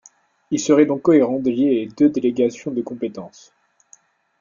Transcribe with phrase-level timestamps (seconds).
[0.49, 3.53] Il serait donc cohérent de lier les deux délégations de compétences.